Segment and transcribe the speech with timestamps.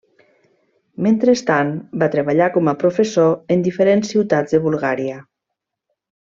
[1.07, 1.69] Mentrestant,
[2.03, 5.21] va treballar com a professor en diferents ciutats de Bulgària.